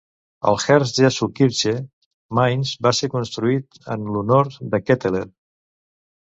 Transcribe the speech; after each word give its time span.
El 0.51 0.55
Herz-Jesu-Kirche, 0.61 1.73
Mainz 2.39 2.71
va 2.87 2.93
ser 3.01 3.11
construït 3.17 3.79
en 3.97 4.09
l'honor 4.17 4.51
de 4.73 4.83
Ketteler. 4.89 5.25